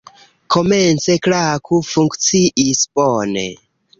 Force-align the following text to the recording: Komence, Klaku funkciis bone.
Komence, 0.53 1.17
Klaku 1.27 1.77
funkciis 1.91 2.83
bone. 3.01 3.47